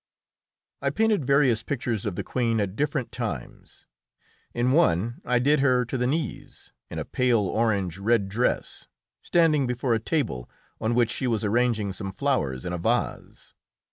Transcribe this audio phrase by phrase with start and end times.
[0.81, 3.85] I painted various pictures of the Queen at different times.
[4.51, 8.87] In one I did her to the knees, in a pale orange red dress,
[9.21, 13.53] standing before a table on which she was arranging some flowers in a vase.